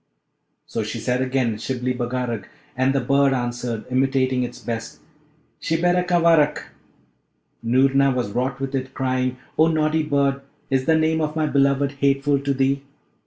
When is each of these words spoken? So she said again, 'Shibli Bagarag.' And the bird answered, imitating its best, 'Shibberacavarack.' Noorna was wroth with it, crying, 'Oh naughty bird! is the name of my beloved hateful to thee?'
So 0.65 0.81
she 0.81 0.97
said 0.99 1.21
again, 1.21 1.59
'Shibli 1.59 1.93
Bagarag.' 1.95 2.47
And 2.75 2.91
the 2.95 3.01
bird 3.01 3.33
answered, 3.33 3.85
imitating 3.91 4.41
its 4.41 4.57
best, 4.57 4.97
'Shibberacavarack.' 5.61 6.69
Noorna 7.63 8.09
was 8.11 8.31
wroth 8.31 8.59
with 8.59 8.73
it, 8.73 8.95
crying, 8.95 9.37
'Oh 9.59 9.67
naughty 9.67 10.01
bird! 10.01 10.41
is 10.71 10.85
the 10.85 10.95
name 10.97 11.21
of 11.21 11.35
my 11.35 11.45
beloved 11.45 11.91
hateful 11.99 12.39
to 12.39 12.51
thee?' 12.51 12.81